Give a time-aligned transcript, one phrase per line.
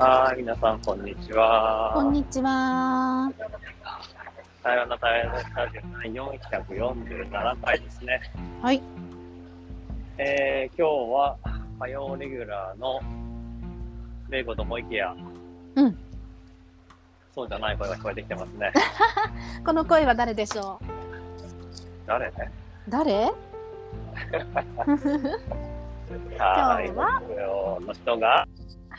[0.00, 1.90] はい、皆さん、こんにちは。
[1.92, 3.28] こんにちは。
[4.62, 5.80] 台湾の台湾のスタジオ
[6.24, 8.20] 447回ですね。
[8.62, 8.80] はい。
[10.18, 11.36] えー、今日は
[11.80, 13.00] 火曜レギュラーの
[14.30, 15.12] レイコと思いきや、
[15.74, 15.98] うん。
[17.34, 18.72] そうじゃない声が聞こえてきてますね。
[19.66, 20.84] この声は誰でしょう？
[22.06, 22.52] 誰ね？
[22.88, 23.12] 誰？
[26.38, 27.20] はい、は？
[27.80, 28.46] の人が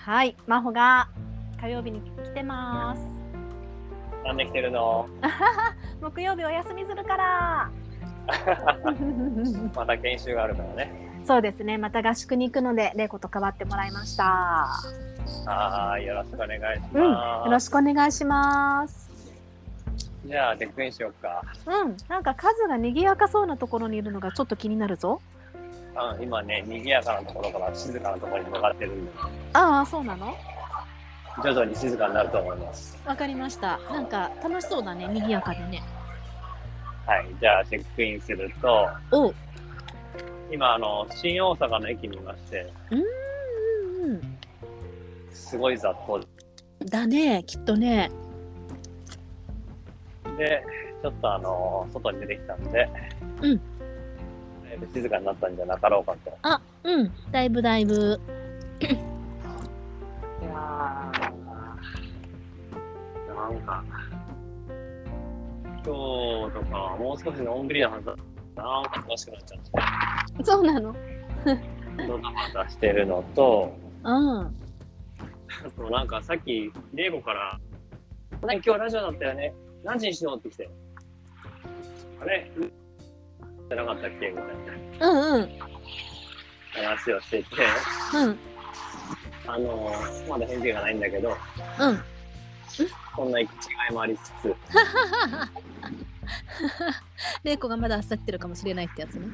[0.10, 1.08] はい、真帆が
[1.62, 3.02] 火曜日に来てます。
[4.26, 5.08] なんで来てるの？
[6.02, 7.70] 木曜日お休みするから。
[9.76, 10.92] また研修があるからね。
[11.24, 11.78] そうですね。
[11.78, 14.68] また合宿に行くので、玲子と代わってもらいました。
[15.46, 17.04] はい、よろしくお願いします、うん。
[17.04, 19.12] よろしくお願いします。
[20.26, 21.44] じゃあ、チェックインしようか。
[21.68, 25.22] うん、なんか数が賑やかそうなところにいるのがちょっと気になるぞ。
[26.04, 29.12] うん、今ね、賑やかなところから静かなところに向かってるんで。
[29.54, 30.36] ああ、そうなの？
[31.44, 32.98] 徐々に静かになると思います。
[33.06, 33.80] わかりました。
[33.90, 35.82] なんか楽しそうだね、賑やかでね。
[37.06, 39.34] はい、じゃあチェックインすると、お
[40.52, 43.02] 今、あの、新大阪の駅にいまして、うん。
[45.32, 46.26] すごい雑踏
[46.86, 48.12] だね、きっとね。
[50.38, 50.64] で、
[51.02, 52.90] ちょっとあの、外に出てきたんで、
[53.42, 53.62] うん。
[54.94, 56.38] 静かになったんじゃなかろうかと。
[56.44, 58.20] あ、うん、だいぶだいぶ。
[58.82, 58.86] い
[60.46, 60.52] や
[63.28, 63.84] なんか、
[65.68, 68.16] 今日とかもう少しのんびりなはずだ
[68.56, 69.60] な恥ずかしくなっちゃっ
[70.38, 70.44] て。
[70.44, 70.96] そうなの？
[72.08, 74.40] ドタバタしてるのと、うん。
[74.40, 74.52] あ
[75.76, 77.60] となんかさっき、レイゴから、
[78.42, 79.54] 今日ラジオだったよね。
[79.84, 80.70] 何時にしようって来て。
[82.22, 82.52] あれ？
[83.70, 84.30] じゃなかったっけ？
[84.30, 84.46] みたい
[85.00, 85.10] な。
[85.10, 85.50] うんうん。
[86.74, 87.48] 話をしてて、
[88.16, 88.38] うん。
[89.48, 89.92] あの
[90.30, 91.36] まだ返事がないんだけど、うん。
[93.16, 93.48] そんな違
[93.90, 94.54] いもありつつ。
[97.44, 99.28] 玲子がまだ焦ってるかもしれないってやつね。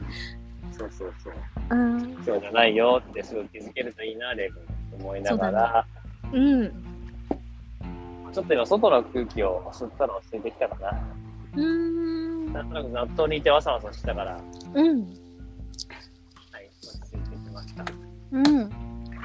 [0.78, 1.34] そうそうそう。
[1.70, 2.24] うん。
[2.24, 4.62] そうじゃないよってすぐ気づけるといいな、玲子と
[4.98, 5.86] 思いながら。
[6.32, 6.72] うね、うん。
[8.34, 10.98] ちょっと今、外の空気を吸ったのを捨ててきたかな。
[11.56, 12.25] うん。
[12.56, 14.40] なんとなく納豆にいてわさわさしたから。
[14.76, 15.02] うん。
[15.02, 17.84] はい、落ち着いてきました。
[18.32, 18.46] うん。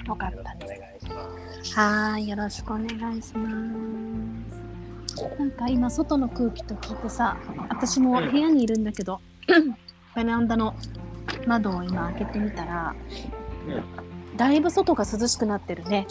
[0.07, 0.81] よかったです。
[0.81, 1.79] お願いします。
[1.79, 2.87] はい、よろしくお願
[3.17, 3.49] いしま
[5.23, 5.39] す。
[5.39, 7.37] なんか今外の空気と聞いてさ、
[7.69, 9.21] 私も部屋にいるんだけど、
[10.17, 10.75] ベランダの
[11.47, 12.95] 窓を今開けてみたら、
[13.69, 16.09] うん、だいぶ外が涼しくなってるね。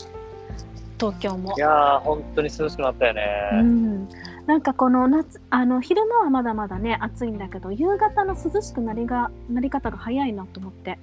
[0.97, 1.53] 東京も。
[1.57, 3.49] いやー、本当に涼しくなったよね。
[3.53, 4.09] うん。
[4.49, 10.97] なんかこの夏あの昼間はまだまだね暑いんだけど夕方の涼しくなりがなり方が早いなと思って。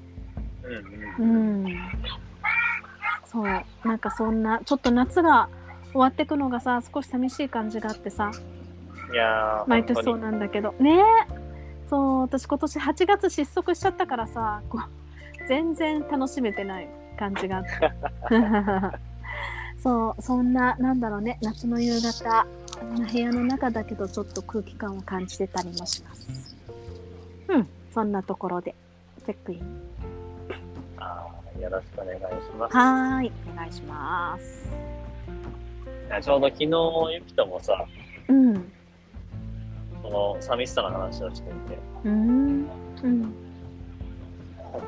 [1.18, 1.78] うん、うん、
[3.24, 3.64] そう。
[3.86, 5.48] なんかそんなちょっと夏が
[5.92, 8.32] 終わってくのがさ少し寂しい感じがあってさ。
[9.12, 10.74] いや毎年そうなんだけど。
[10.80, 11.04] ね。
[11.88, 18.98] そう私今年8月失速しちゃったからさこう全然楽しめてない感じがあって。
[19.78, 22.44] そうそんななんだろうね夏の夕方
[22.80, 26.56] 部屋の中だけどちょっと空気感を感じてたりもします。
[27.48, 28.74] うん、そんなところで
[29.24, 29.62] チェックイン。
[30.98, 31.26] あ
[31.60, 32.76] よろしくお願いします。
[32.76, 34.68] はい、お願いします。
[36.22, 36.66] ちょうど昨日
[37.14, 37.84] ゆきともさ、
[38.28, 38.72] うん、
[40.02, 42.68] その寂しさの話をしていて、うん、
[43.02, 43.34] うん、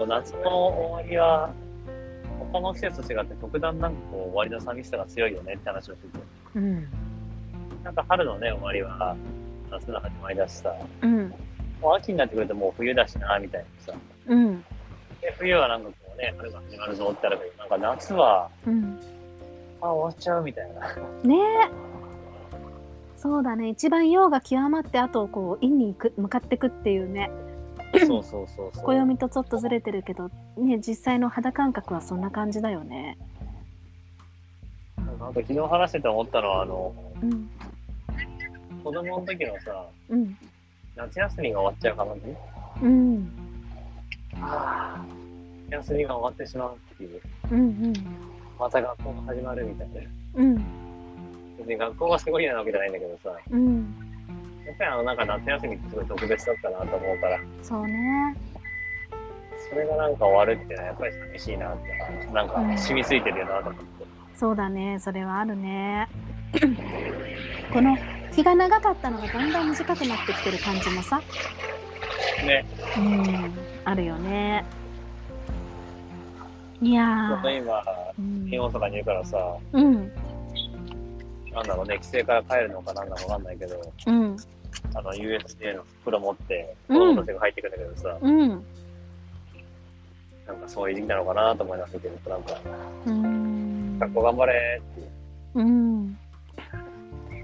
[0.07, 1.51] 夏の終わりは
[2.53, 6.25] 他の季節と違って特段なんかこう終わりの寂しさが強いよねって話をしてて。
[6.57, 7.08] うん
[7.89, 9.17] なんか春のね、終わりは
[9.71, 11.33] 夏の始まりだしさ、うん、
[11.81, 13.99] もう秋になってくるともう冬だしな、みたいなさ。
[14.27, 14.61] うん、
[15.23, 19.01] で冬はなんかこうね、春が始まるぞってあるけど、なんか夏は、うん、
[19.81, 20.81] あ、終わっちゃうみたいな。
[21.25, 21.71] ねえ。
[23.17, 23.71] そうだね。
[23.71, 27.31] 一番陽が極まって、あとこう、陰に行く向かっていくっていうね。
[28.07, 28.85] そうそうそうそう。
[28.85, 30.29] 暦とちょっとずれてるけど、
[30.59, 33.17] ね、実際の肌感覚はそんな感じだよね。
[35.19, 37.51] なんか昨日話してて思ったのは、あの、うん、
[38.89, 40.35] 子供の時のさ、うん、
[40.97, 43.31] 夏休みが終わっちゃう感じうん。
[44.41, 45.05] はあ、
[45.69, 47.21] 休みが終わってしまうっていう。
[47.51, 47.93] うんうん。
[48.59, 50.01] また学校が始まるみたいな。
[50.37, 50.55] うん。
[51.59, 53.39] 別に学校がすごい嫌なわけじゃないんだけどさ。
[53.51, 53.95] うん。
[54.67, 57.41] やっぱりあの、なんか夏休みってすごい特別だったなと思うから。
[57.63, 58.37] そうね。
[59.69, 64.05] それがなんか終わるっていうのはやっぱり寂しいなって、なんか染みついてるよなと思って。
[64.05, 66.09] うん、そうだね、それはあるね。
[67.71, 67.95] この
[68.33, 71.23] 日が長かったのがだんだん短くなってきてる感じもさ
[72.45, 72.65] ね
[72.97, 73.53] うん
[73.85, 74.65] あるよね
[76.81, 77.83] いやー今、
[78.19, 80.13] うん、大阪にいるからさ、うん、
[81.59, 84.37] なんだろうね、規制から帰るのかなんだかわかんないけど、うん。
[84.95, 88.49] あの、USJ の袋持って、うん子供たちが入ってくるんだけどさ、うん。
[88.49, 88.63] なん
[90.57, 92.61] かそういう時期なのかなと思いますけど、なんか、
[93.07, 93.99] うん。
[93.99, 95.09] 学校頑張れっていう。
[95.55, 96.17] うん。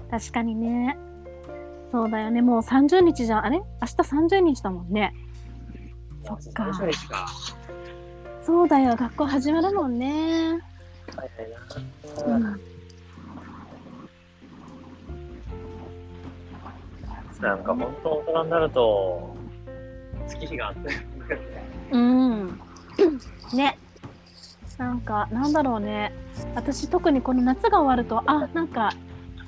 [0.09, 0.97] 確かにね。
[1.91, 2.41] そうだよね。
[2.41, 3.45] もう30日じゃん。
[3.45, 3.57] あれ？
[3.57, 5.13] 明日30日だもんね。
[6.23, 7.25] そっか30日か。
[8.41, 8.95] そうだよ。
[8.95, 10.59] 学校始まるもんね。
[17.41, 19.35] なんか本当大人になると、
[20.27, 20.89] 月日があって、
[21.91, 22.59] うん。
[23.53, 23.77] ね。
[24.77, 26.11] なんか、なんだろうね。
[26.55, 28.91] 私、特にこの夏が終わると、あ、なんか、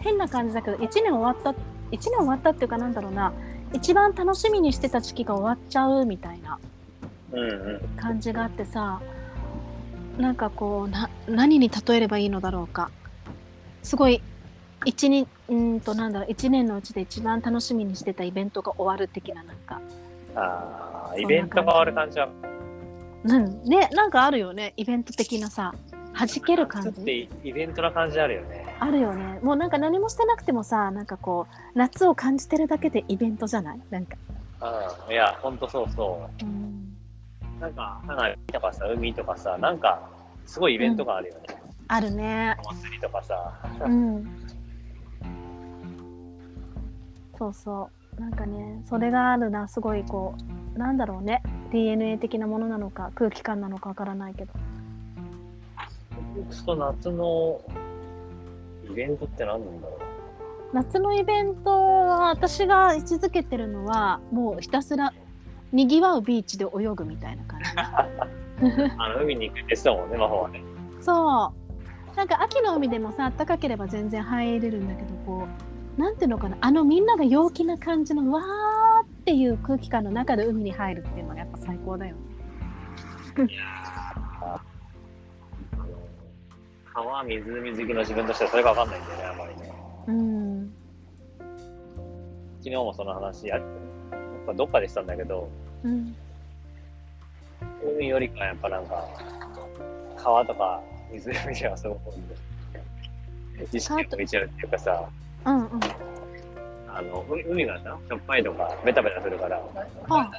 [0.07, 1.55] 変な感じだけど、1年終わった、1
[1.91, 3.33] 年終わったっていうかなんだろうな、
[3.73, 6.57] 一番楽しみにしてた時期が終わっちゃうみたいな。
[7.97, 9.01] 感じがあってさ、
[10.17, 12.89] なんかこう、な、何に例えればいいのだろうか。
[13.83, 14.21] すごい、
[14.85, 19.81] 一日、うーんと、なんだろう、一年のうちで一番楽しみにしてたイベントが終わる的な、なんか、
[20.35, 22.29] ああ、イベントが終わる感じは、
[23.25, 25.73] うん、ね、なんかあるよね、イベント的なさ、
[26.17, 26.87] 弾ける感じ。
[26.89, 28.56] 夏ってイベントな感じあるよね。
[28.79, 29.39] あるよね。
[29.41, 33.81] もうなんか何もしてなくてもさ、なんかこう、夏を感じてるだけでイベントじゃない？
[33.89, 34.15] なんか。
[35.07, 35.13] うん。
[35.13, 36.95] いや、ほんとそうそうん、
[37.57, 37.61] う。
[37.61, 40.09] なんか、花火とかさ、海とかさ、なんか、
[40.45, 41.41] すごいイベントがあるよね。
[41.87, 42.55] あるね。
[42.65, 43.53] お祭りとかさ。
[43.85, 44.27] うん。
[47.37, 48.21] そうそう。
[48.21, 50.33] なんかね、それがあるな、すごいこ
[50.75, 51.41] う、なんだろうね。
[51.71, 54.53] DNA 的なものなのか、空気感なのかわからないけど。
[56.35, 57.59] 僕と夏の
[58.91, 59.99] イベントって何なんだろう？
[60.73, 65.13] 夏のイベントは、私が位置づけてるのは、もうひたすら、
[65.71, 67.65] にぎわうビーチで泳ぐみたいな感じ。
[68.97, 70.61] あの、海に行くって言ってたもんね、魔法はね。
[70.99, 71.53] そ
[72.13, 72.15] う。
[72.17, 75.47] なんか秋の海でもさ、暖かければ全然入れるんだけど、こ
[75.97, 82.21] う、なんていうのかな、あのみんなが陽気な感じのわーっていう空気感の中で海に入るっていうのがやっぱ最高だよね。
[83.37, 83.63] いや
[86.97, 89.73] 川、湖好きの自分としてはそれがわかんないんだよね、あんまりね。
[90.07, 90.73] うん。
[92.57, 93.61] 昨日もその話やっ
[94.47, 95.47] ぱどっかでしたんだけど、
[95.83, 96.15] うん。
[97.97, 99.07] 海よりかやっぱなんか、
[100.17, 102.01] 川とか湖ではすごく
[103.71, 105.09] 意識が向いちゃうっていうかさ、
[105.45, 105.79] うんうん。
[106.87, 109.61] あの、う海がさ、しょっぱいとかベタベタするから、
[110.09, 110.31] あ、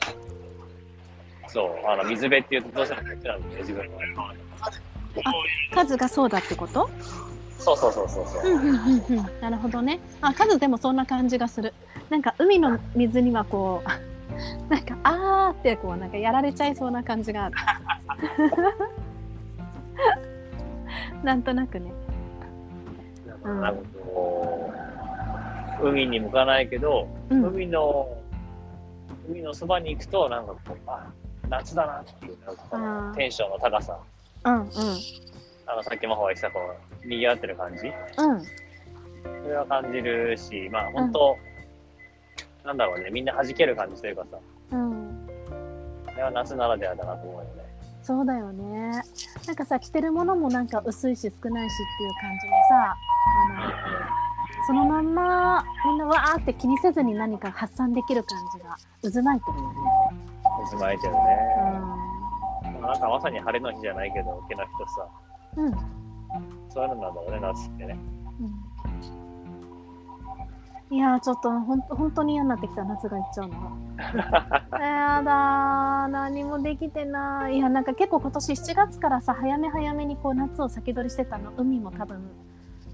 [1.46, 3.92] そう、あの、水辺っていうとどうしてもこっちなんだよね、自分の。
[5.74, 6.88] 数がそうだってこと？
[7.58, 8.54] そうそうそうそうそうう。
[8.54, 9.26] んうんうんうん。
[9.40, 9.98] なるほどね。
[10.20, 11.74] あ、数でもそんな感じがする。
[12.08, 13.88] なんか海の水にはこう、
[14.72, 17.56] なんか、あーってこう、なんかやられちゃいそうな感じがある。
[21.24, 21.90] なんとなくね。
[23.42, 24.72] うんなんかこ
[25.82, 27.44] う、海に向かないけど、うん。
[27.46, 28.08] 海の、
[29.28, 31.04] 海のそばに行くと、なんかこう、あ、
[31.48, 32.36] 夏だなっていう、
[33.16, 33.98] テンションの高さ。
[34.48, 34.68] うんうん。
[35.66, 36.60] あの、さっきもほが言ってた、こ
[37.04, 37.86] う、賑わってる感じ？
[37.86, 38.42] うん。
[39.42, 41.36] それは感じるし、まあ本当、
[42.64, 44.38] なんだろうね、みんな弾ける感じというかさ、
[44.72, 45.28] うん。
[46.10, 47.64] それは夏ならではだなと思うよね。
[48.02, 49.02] そうだよね。
[49.46, 52.96] なんかさ、着てるものもなんか薄いし少ないしっていう感じのさ、
[53.56, 58.76] あの、そのまんまみんなわーって気にせずに何か発散できる感じが
[59.12, 59.78] 渦巻いてるよね。
[60.70, 61.18] 渦巻いてるね。
[62.88, 65.08] なんかまさに晴れの日じゃないけど、けなくとさ、
[65.56, 65.66] うん。
[65.66, 65.72] うん。
[66.70, 67.98] そういうのなんだろうね、夏ってね。
[70.90, 74.78] うん、いやーちょっとほん本当に嫌になってきた夏が行っちゃうのが。
[74.80, 77.56] やだー何もできてない。
[77.56, 82.22] いやなんか結構今年7月からさ早め早めにこう夏を先取りしてたの海も多分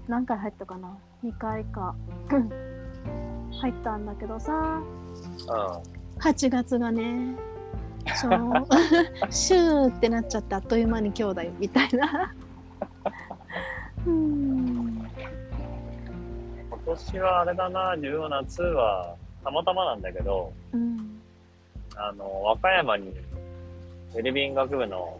[0.09, 1.95] 何回入ったかな2回か
[3.61, 7.35] 入ったんだけどさう8月がね
[8.13, 8.31] そう。
[9.31, 12.33] シューってなっちゃってあっという間に今日だよみたいな。
[14.05, 14.75] うん。
[14.75, 15.09] ん。
[16.69, 21.21] 今年はあれだな、自分は夏は、たまたまなんだけど、うん
[21.97, 25.19] あの、和歌山に、ウェルビーイング学部の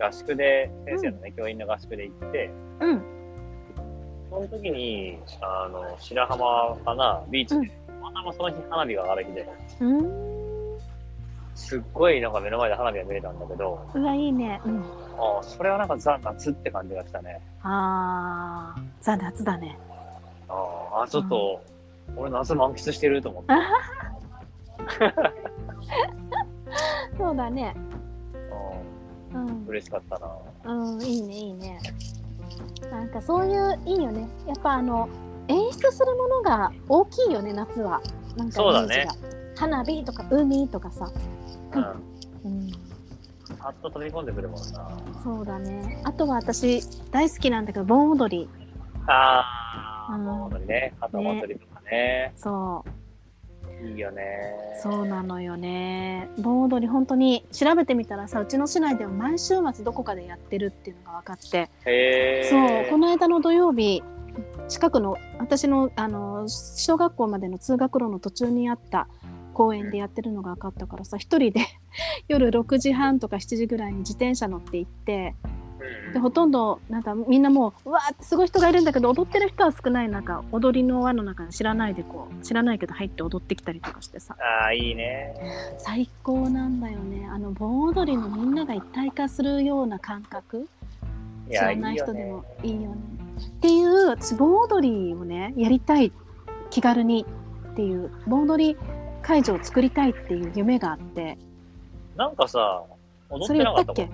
[0.00, 3.02] 合宿で、先生のね、教員の合宿で行って、うん。
[4.30, 9.48] その時に、あの、白浜かな、ビーチで、たまたまその日花火が上がる日で、
[9.80, 10.35] うん
[11.56, 14.60] すっごいなんか目の前で花火が見れたんだけど、うわいいね。
[14.64, 14.84] うん
[15.18, 17.40] ああ、それはなんかザ・夏って感じがしたね。
[17.62, 19.78] ああ、ザ夏だね。
[20.48, 21.62] ああ、ちょっと、
[22.14, 23.52] 俺夏満喫してると思って。
[27.16, 27.74] そうだね。
[29.32, 30.28] ううんん、嬉しかったな。
[30.64, 31.78] うん、いいね、いいね。
[32.90, 34.28] なんかそういう、いいよね。
[34.46, 35.08] やっぱあの、
[35.48, 38.00] 演出するものが大きいよね夏は
[38.36, 39.06] なんかそうだね
[39.56, 41.10] 花火とか海とかさ、
[41.74, 41.82] うん。
[42.44, 42.70] うん、
[43.58, 44.88] パッと飛び込んでくるもんな。
[45.24, 48.48] そうだねあとは私大好きなんだけど盆踊り
[49.06, 50.94] ああ、うん盆踊りね。
[51.00, 52.32] 旗祭りとかね。
[52.36, 54.24] そういいよね。
[54.82, 61.70] そうなのよね盆踊り本当に調べてみたらさうちの市内では毎週末どこかでやってるっていうのが分かって。
[62.48, 64.02] そうこの間の土曜日
[64.68, 69.08] 近くの私のあの小学校までの通学路の途中にあった
[69.56, 71.60] 公園でやってるのが分かったからさ一人で
[72.28, 75.34] 夜6時半とか7時ぐらいに自転車乗って行って
[75.80, 85.34] うんでほとんどなんかみんなもううわーってすごい人がいるんだけど踊ってる人は少ない中踊りの輪の中に知らないでこう知らないけど入って踊ってきたりとかしてさああ、いいね。
[85.78, 90.68] 最高なんだよねあの盆踊りのみんなが一体化するような感覚
[91.50, 92.44] 知らない人でも。
[92.62, 92.96] いいよね。
[93.38, 96.12] っていう私盆踊りをねやりたい
[96.68, 97.24] 気軽に
[97.72, 98.76] っていう盆踊り
[99.26, 101.36] 会場を作りたいっていう夢があって。
[102.16, 102.84] なんかさ、
[103.28, 104.08] 踊っそてなかったっけ？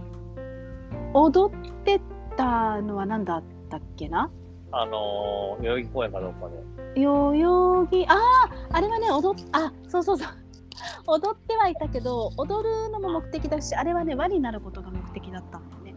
[1.13, 2.01] 踊って
[2.35, 4.31] たのは何だったっけな？
[4.73, 6.49] あのー、代々木公園かどうか
[6.95, 7.03] で。
[7.03, 8.19] 代々木ああ
[8.71, 10.29] あれはね踊っあそうそうそう。
[11.07, 15.95] 踊ってはいたけど踊るのも目的だしあれはね輪になることが目的だったんだよね。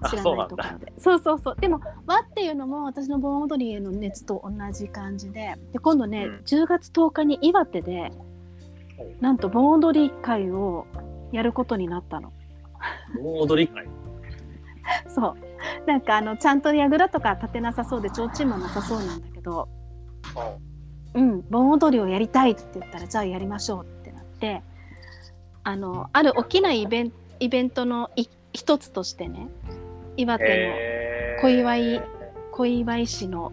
[0.00, 0.92] あ知らないところで。
[0.98, 5.54] そうそうそうでも輪っていうのも私の盆踊りへの熱と同じ感じで。
[5.74, 6.34] で今度ね、うん。
[6.46, 8.12] 10月10日に岩手ではい
[9.20, 10.86] なんと盆踊り会を
[11.32, 12.32] やることになったの。
[13.22, 13.86] 盆踊り会？
[15.08, 15.36] そう。
[15.86, 19.68] なんかあのちゃんと櫓とか立てなさそうで提灯もなさそうなんだけど。
[21.14, 24.62] うん、盆踊りをやりたいって言ったらじゃあやりましょうってなって。
[25.66, 29.48] あのある大きなイベンイベントのい一つとしてね
[30.16, 31.40] 岩手へー。
[31.40, 32.06] 小祝いの
[32.52, 33.52] 小祝市の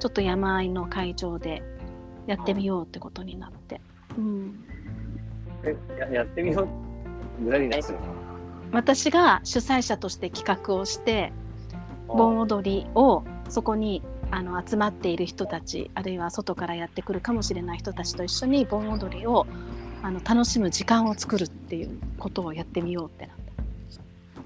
[0.00, 1.62] ちょっと山あいの会場で
[2.26, 3.80] やってみようってことになって、
[4.18, 4.73] うん、え
[5.98, 6.62] ややってみよ
[7.40, 7.44] う。
[7.44, 8.04] 具体的に何するの
[8.72, 11.32] 私が主催者として企画をして
[12.08, 19.46] 盆踊りをそこにあの集まっている人たちあるいは外からやってくるかもしれない人たちと一緒に盆踊りを
[20.02, 23.36] あの楽しむ時間を作るっていうことをやってみようってなっ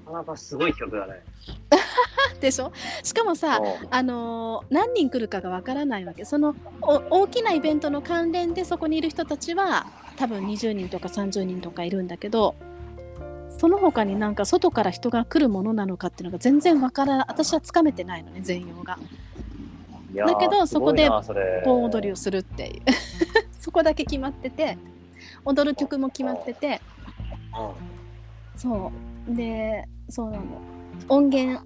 [0.05, 1.23] なかなかすごい曲だね。
[1.69, 1.77] た。
[2.39, 2.71] でしょ？
[3.03, 9.87] しかもさうんあのー何人来るかがわからないわけそのお大きなイベントの関連でそこにいる人たちは
[10.19, 12.55] 多分20人とか30人とかいるんだけど
[13.57, 18.99] その他になんか外から人が来るものなのかっていうのが全然わから私はつかめてないのね全容が。
[20.13, 21.09] だけどそこで
[21.63, 22.81] 盆踊りをするっていう。
[23.61, 24.77] そこだけ決まってて
[25.45, 26.81] 踊る曲も決まってて。
[28.57, 28.91] そ
[29.29, 29.35] う。
[29.35, 30.43] でそうなの。
[31.07, 31.61] 音源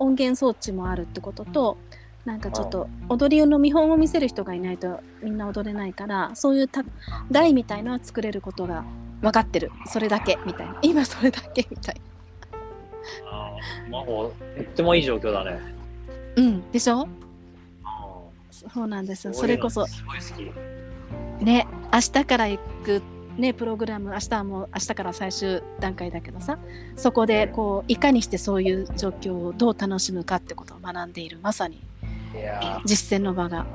[0.00, 1.78] 音源装置もあるってことと
[2.24, 6.84] なんかちょっと踊りの見本を見せる人がいないとみんな踊れないからそういうた
[7.30, 8.84] 台みたいのは作れることが
[9.20, 9.70] 分かってる。
[9.86, 10.78] それだけみたいな。
[10.82, 12.00] 今それだけみたい
[13.28, 15.50] あーまあもうとってもいい状況だね。
[15.50, 15.60] な
[16.36, 17.08] うんでしょ？
[17.84, 18.18] あ
[18.50, 19.32] そうなんですよ。
[19.32, 19.86] ーそれこそ。
[21.40, 23.02] ね明日から行く
[23.36, 24.12] ねプログラム。
[24.12, 26.58] 明日はもう明日から最終段階だけどさ。
[26.96, 31.80] そこでこういかにしてそういう状況をどう楽しむかってことを学んでいるまさに
[32.84, 33.66] 実践の場が、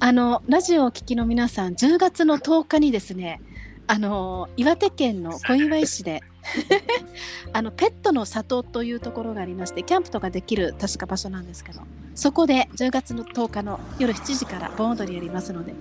[0.00, 3.40] あのラジオをお聞きの皆さん10月の10日にですね
[3.88, 6.22] あの岩手県の小岩井市で
[7.52, 11.80] あのペットの里というところがありましてキャンプとかできる確か場所なんですけど
[12.14, 15.74] そこで10月の10日の夜7時から盆踊りやりますので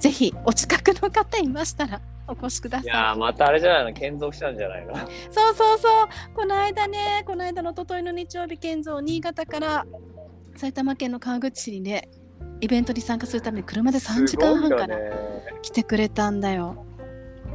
[0.00, 2.88] ぜひお近くの方いましたらお越しくだいさい。
[2.88, 4.96] やーまたあれじゃないの建造したんじゃないの。
[4.96, 5.06] そう
[5.54, 6.08] そうそう。
[6.34, 9.86] この間ねこの間の一昨日の日曜日建造新潟から
[10.56, 12.08] 埼玉県の川口市にね
[12.60, 15.16] イベントに参加するために車で3時間半かな、すごいよね。
[15.62, 16.84] 来てくれたんだよ。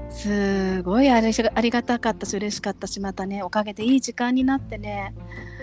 [0.09, 5.13] すごいあれしありがたかったし嬉しかったしまたねおかげでいい時間になってね。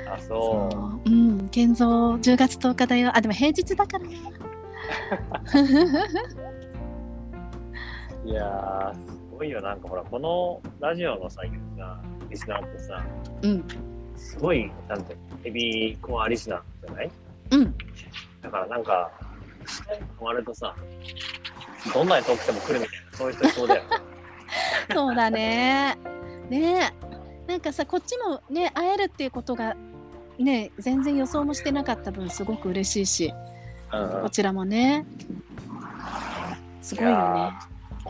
[0.08, 0.68] あそ
[1.06, 1.08] う。
[1.08, 1.12] う。
[1.12, 3.12] うん建造10月10日だよ。
[3.16, 4.10] あでも平日だからな
[8.24, 9.60] いやーすごいよ。
[9.60, 11.42] なんかほらこのラジオのささ
[12.30, 13.04] リスナーってさ
[13.42, 13.64] うん。
[14.16, 17.10] すごいなんてヘビーコアリスナーじゃない？
[17.50, 17.74] うん。
[18.40, 19.10] だからなんか
[19.66, 20.74] 下にハマるとさ
[21.92, 23.82] どんなに遠くても来るみたいなそういう人いそうだよ。
[23.82, 23.88] ね
[24.94, 25.98] そうだね。
[26.48, 26.94] ね。
[27.48, 29.74] なんかさこっちもね会えるっていうことが
[30.38, 33.34] ね全然予想もしてなかった分すごく嬉しいし
[33.92, 34.22] うんうん。
[34.22, 35.04] こちらもね。
[36.80, 37.52] すごいよね。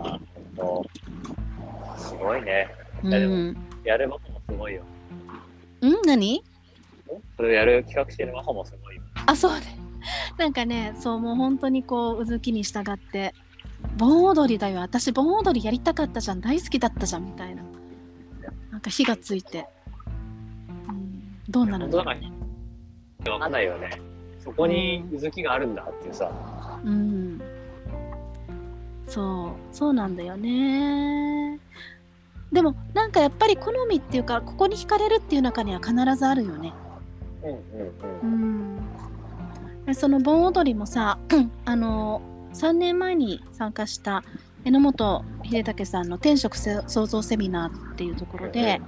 [0.03, 0.21] ほん
[0.57, 0.87] と
[1.99, 2.69] すごいね。
[3.03, 3.57] うやでもん。
[3.85, 4.83] やることもすごいよ。
[5.81, 6.03] うん？
[6.07, 6.43] 何？
[7.37, 9.03] それをやる企画してるマホもすごいよ。
[9.27, 9.79] あそうね。
[10.39, 13.35] なんかねそうもう本当にこううずきに従って
[13.97, 14.81] 盆踊りだよ。
[14.81, 16.41] 私盆踊りやりたかったじゃん。
[16.41, 17.63] 大好きだったじゃんみたいな。
[18.71, 19.67] なんか火がついて、
[20.89, 22.33] うん、どうなるんだろうね。
[23.29, 23.91] わかんないよね。
[24.39, 26.31] そこにうずきがあるんだっていうさ。
[26.85, 27.41] うん
[29.13, 31.59] そうそうなんだよね。
[32.51, 36.73] でもなんかやっぱり好みっていうかここに惹かれるっていう中には必ずあるよね。
[37.43, 37.61] うんうんう
[38.23, 38.77] うん。
[38.79, 38.81] ん
[39.85, 41.19] でその盆踊りもさ
[41.67, 42.23] あの
[42.55, 44.25] 3年前に参加した
[44.65, 48.81] 榎本秀武さんの天職せ創造セミナーっていうところで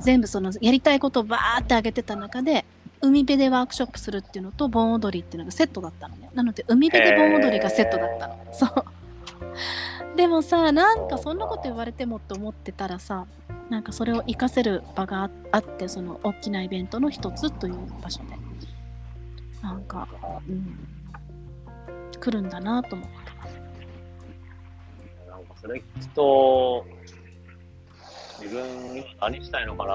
[0.00, 2.66] 全部そのやりたいことをバーってあげてた中で
[3.00, 6.30] 海辺でワークショップするっていうのと盆踊りっていうのがセットだったのね。
[6.34, 8.36] なので海辺で盆踊りがセットだったの。
[8.52, 8.84] そう
[10.16, 13.26] でもさなんかそんなこと言われてもって思ってたらさ
[13.70, 18.48] なんかそれを活かせる場がああってその大きなイベントの一つという場所で。
[19.62, 20.06] なんか、
[20.48, 20.78] うん、
[22.20, 23.16] 来るんだなと思って
[25.28, 26.86] なんかそれ聞くと、
[28.40, 28.64] 自分
[28.96, 29.92] 今何したいのかな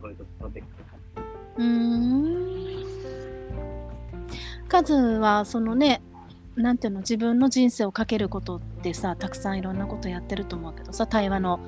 [0.00, 0.62] そういうところで。
[1.56, 2.66] うーん。
[4.68, 6.02] カズはそのね
[6.56, 11.60] なんていうの自分の人生をかけることってさたくさんいろんなことやってると思うけどさ対話の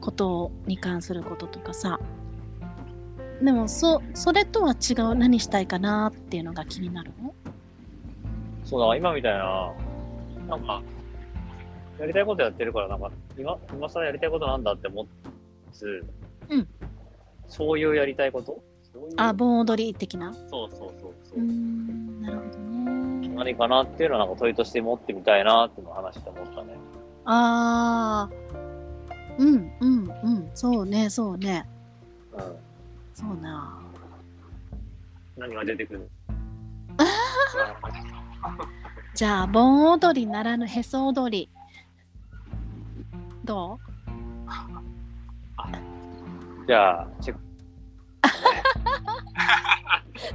[0.00, 1.98] ことに関することとかさ。
[3.42, 7.34] でもそそれとは違う何したいかなっていうのが気になるの？
[8.64, 9.72] そうだ、今みたいな、
[10.48, 10.80] なんか、
[11.98, 15.06] やりたいことやってるから、なんか、今、今更やりたいことなんだって思
[15.72, 16.02] つ、
[16.48, 16.68] うん。
[17.46, 18.62] そういうやりたいこと？
[19.16, 20.32] あ盆踊り的な？
[20.32, 21.38] そうそうそうそう。
[21.38, 21.44] ーん。
[21.46, 22.03] なるほどね
[23.34, 26.74] 何かなっていうのは、なんか問いとして持ってみたいなっていうのを話して思ったね。
[27.26, 28.34] あー
[29.38, 30.50] うんうんうん。
[30.54, 31.66] そうねそうね。
[32.32, 32.40] うん。
[33.14, 33.78] そうな
[35.36, 36.08] 何が出てくる？
[39.14, 41.48] じゃあ盆踊りならぬへそ踊り。
[43.44, 43.78] ど
[46.66, 47.42] じゃあ、チェック。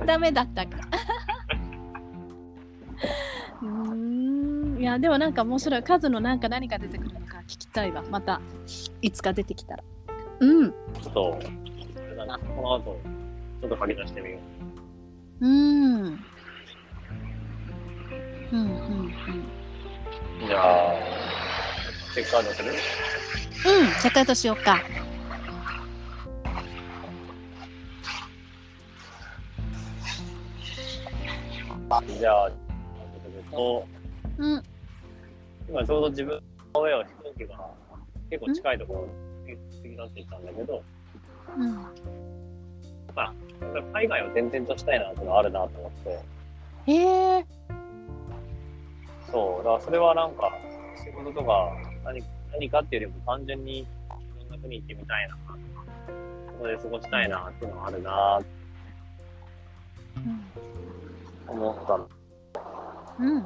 [0.04, 0.78] う ダメだったか
[3.62, 3.68] うー
[4.78, 4.80] ん。
[4.80, 8.04] いやでもなんか面白い数のなんか何が出てくるのか聞きたいわ。
[8.10, 8.42] また
[9.02, 9.84] いつか出てきたら。
[10.40, 10.72] うん。
[10.72, 11.40] ちょっと、
[11.98, 13.02] あれだな、この後、
[13.62, 14.38] ちょっと書き出してみよ
[15.42, 15.46] う。
[15.46, 16.26] うん。
[18.52, 18.58] うんうん
[20.42, 20.48] うん。
[20.48, 20.94] じゃあ、
[22.14, 22.72] チェックアウトする？
[22.72, 22.76] うん。
[23.96, 24.82] チェックアウトしようか。
[32.20, 32.52] じゃあ、
[33.52, 33.88] と
[34.38, 34.64] うん。
[35.70, 36.42] 今ちょうど自分
[36.74, 37.60] の上を飛行機が
[38.30, 39.08] 結構近いところ
[39.52, 40.84] に過ぎ立っていったんだけど、
[41.58, 41.74] うん
[43.14, 45.92] なんか海外を転々としたいなっていうのがあるなと思っ
[46.86, 47.46] て、へえ
[49.32, 50.52] そう、だからそれはなんか
[51.04, 51.72] 仕事とか
[52.06, 53.88] 何何かっていうよりも単純にい
[54.40, 55.38] ろんな国行ってみたいな、
[56.54, 58.40] そこで過ごしたいなっていうのがあるな
[61.46, 62.19] と思ったの。
[63.20, 63.44] うん。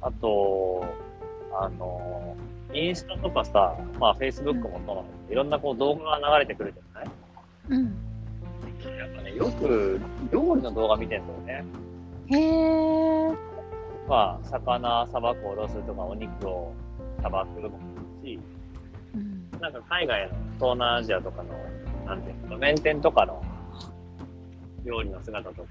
[0.00, 0.84] あと、
[1.54, 2.36] あの、
[2.72, 7.10] インスタとかさ、まあ、フェイスブックもそうなんだけど、いろんなこう動画が流れてくるじゃない？
[7.70, 7.84] うん。
[8.98, 10.00] やっぱね、よく
[10.32, 11.64] 料理の動画見てんだよね。
[12.28, 13.36] へえ
[14.08, 16.72] まあ、魚さばくおろすとか、お肉を
[17.22, 17.78] さばくも
[18.24, 18.40] いいし、
[19.14, 19.48] うん。
[19.60, 21.54] なんか海外の東南アジアとかの、
[22.06, 23.42] なんていうの、路面店とかの
[24.84, 25.68] 料理の姿とか、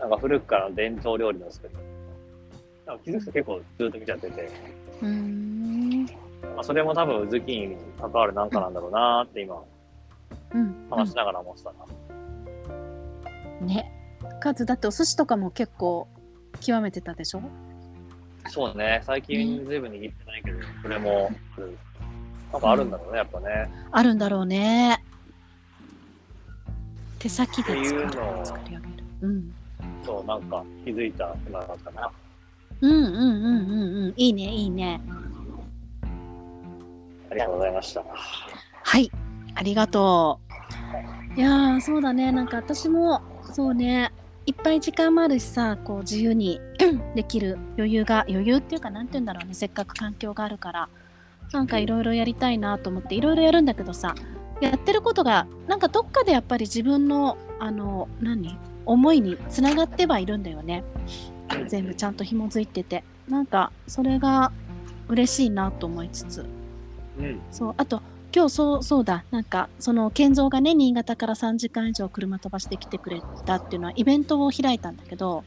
[0.00, 1.78] なんか古くからの伝統料理の姿
[2.86, 4.50] なんか気づくと結構ずっと見ちゃってて、
[5.02, 6.06] うーん。
[6.42, 9.62] まあ、それも多分、ズッキーニに関わるなんかなんだろうなーって今、
[10.54, 10.88] うん。
[10.90, 11.72] 話しながら思ってた
[13.60, 13.66] な。
[13.66, 13.92] ね。
[14.40, 16.08] カズだってお寿司とかも結構
[16.60, 17.42] 極めてたでしょ？
[18.48, 21.78] そうね、最近ずいぶん握ってないけど、それも、うん
[22.52, 23.70] なんかあるんだろうね、やっぱね。
[23.92, 25.04] あるんだろうね。
[27.20, 28.10] 手先で作る。
[28.44, 29.04] 作り上げる。
[29.20, 29.54] うん
[30.04, 32.10] そう、なんか気づいた今だったな。
[32.80, 34.14] うんうんうんうんうん。
[34.16, 35.00] いいねいいね。
[37.30, 38.04] ありがとうございました。
[38.82, 39.10] はい。
[39.54, 40.40] ありがと
[41.36, 41.40] う。
[41.40, 42.32] いやーそうだね。
[42.32, 44.12] なんか私もそうね。
[44.46, 46.60] いっぱい時間もあるしさこう自由に
[47.14, 49.54] できる余裕が余裕っていうかなんて言うんだろうね。
[49.54, 50.88] せっかく環境があるから。
[51.52, 53.14] なんかいろいろやりたいなと思って。
[53.14, 54.14] いろいろやるんだけどさ
[54.60, 58.58] やってることがなんかどっかでやっぱり自分のあの何？
[58.90, 60.82] 思いにつながってはいるんだよね。
[61.68, 63.04] 全部ちゃんと紐づいてて。
[63.28, 64.50] なんかそれが
[65.06, 66.44] 嬉しいなと思いつつ。
[67.18, 67.40] うん。
[67.52, 68.02] そうあと
[68.34, 69.24] 今日そうそうだ。
[69.30, 75.44] なんかその健三がね新潟から3時間以上車飛ばしてきてくれたっていうのはイベントを開いたんだけど、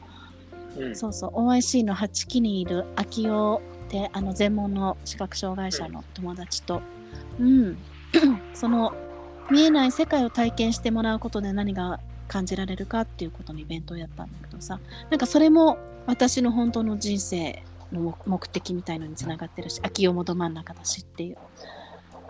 [0.78, 0.96] うん。
[0.96, 6.80] そうそう OIC の8期にいる秋代ってあの全盲の視覚障害者の友達と、
[7.38, 7.76] うん、
[8.54, 8.94] その
[9.50, 21.36] 見えない世界を体験してもらうことで何が感じられるかっていうことのイベントをやったんだけどさなんかそれも私の本当の人生の目目的みたいのにつながってるし秋代もど真ん中だしっていう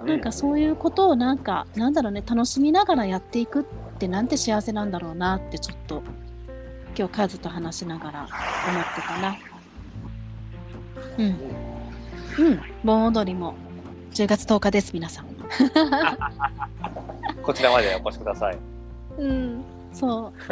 [0.06, 3.64] なんかそういうことをなんかなんだろうね楽しみながらやっていくっ
[3.98, 6.02] てなんて幸せなんだろうなってちょっと
[6.96, 8.30] 今日カズと話しながら思っ
[8.94, 9.36] てたな。
[11.18, 11.26] うん。
[12.46, 12.60] うん。
[12.84, 13.54] 盆踊りも
[14.12, 15.26] 10月10日です皆さん。
[17.42, 18.58] こちらまでお越しください。
[19.18, 19.64] うん。
[19.94, 20.32] そう。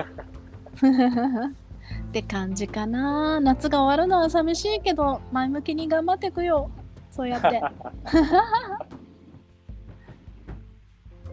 [2.09, 3.41] って感じかな。
[3.41, 6.71] 夏が終わるのは寂しいけど前向きに頑張っていくよ。
[7.11, 7.61] そうやって。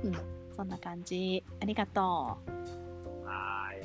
[0.04, 0.13] うん。
[0.56, 1.43] そんな感じ。
[1.62, 2.38] ありがとは
[3.74, 3.82] い、あり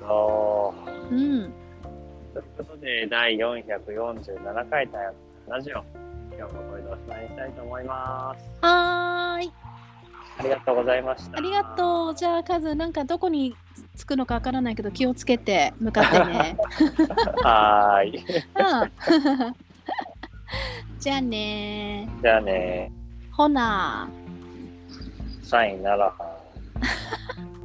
[0.00, 0.74] がと
[1.10, 1.14] う。
[1.14, 1.16] う。
[1.16, 1.52] うん。
[2.32, 5.12] ということで、第447回タイ
[5.46, 5.84] ムラジオ、
[6.36, 8.44] 今日もこれでおしまいにしたいと思います。
[8.60, 9.65] はーい。
[10.38, 11.38] ありがとうございました。
[11.38, 12.14] ありがとう。
[12.14, 13.56] じゃあ、カズ、なんかどこに
[13.96, 16.56] 着くのかわからないけど、気をつけて向かってね。
[16.58, 17.42] う。
[17.46, 18.18] はーい。
[18.18, 19.54] うん
[20.98, 22.90] じゃあねじゃあね、
[23.30, 24.08] ほな。
[25.42, 27.55] サインならはん。